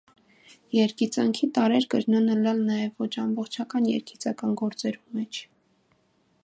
[0.75, 5.45] Երգիծանքի տարրեր կրնան ըլլալ նաեւ ոչ ամբողջական երգիծական գործերու մէջ։